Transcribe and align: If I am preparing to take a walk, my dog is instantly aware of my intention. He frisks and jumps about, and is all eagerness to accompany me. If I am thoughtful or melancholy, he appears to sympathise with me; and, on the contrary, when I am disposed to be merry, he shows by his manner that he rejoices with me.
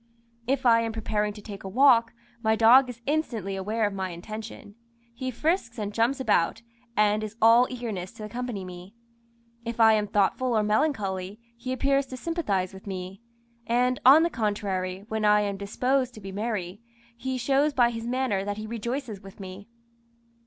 If 0.47 0.65
I 0.65 0.81
am 0.81 0.93
preparing 0.93 1.31
to 1.33 1.43
take 1.43 1.63
a 1.63 1.69
walk, 1.69 2.13
my 2.41 2.55
dog 2.55 2.89
is 2.89 3.03
instantly 3.05 3.55
aware 3.55 3.85
of 3.85 3.93
my 3.93 4.09
intention. 4.09 4.73
He 5.13 5.29
frisks 5.29 5.77
and 5.77 5.93
jumps 5.93 6.19
about, 6.19 6.63
and 6.97 7.23
is 7.23 7.37
all 7.39 7.67
eagerness 7.69 8.11
to 8.13 8.23
accompany 8.23 8.65
me. 8.65 8.95
If 9.63 9.79
I 9.79 9.93
am 9.93 10.07
thoughtful 10.07 10.57
or 10.57 10.63
melancholy, 10.63 11.39
he 11.55 11.71
appears 11.71 12.07
to 12.07 12.17
sympathise 12.17 12.73
with 12.73 12.87
me; 12.87 13.21
and, 13.67 13.99
on 14.03 14.23
the 14.23 14.31
contrary, 14.31 15.05
when 15.07 15.23
I 15.23 15.41
am 15.41 15.55
disposed 15.57 16.15
to 16.15 16.19
be 16.19 16.31
merry, 16.31 16.81
he 17.15 17.37
shows 17.37 17.71
by 17.71 17.91
his 17.91 18.07
manner 18.07 18.43
that 18.43 18.57
he 18.57 18.65
rejoices 18.65 19.21
with 19.21 19.39
me. 19.39 19.67